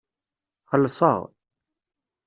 [0.71, 1.19] Xellseɣ.